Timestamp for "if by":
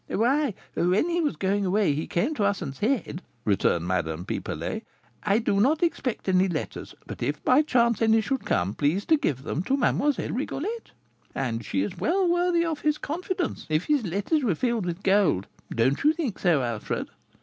7.21-7.61